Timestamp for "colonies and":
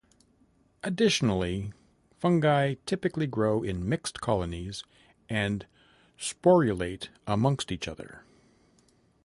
4.19-5.67